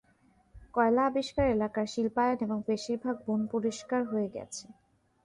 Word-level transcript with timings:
কয়লা 0.73 1.03
আবিষ্কার 1.05 1.45
এলাকার 1.47 1.87
শিল্পায়ন 1.87 2.37
এবং 2.41 2.57
বেশিরভাগ 2.67 3.15
বন 3.25 3.41
পরিষ্কার 3.53 4.01
হয়ে 4.05 4.29
গেছে। 4.35 4.65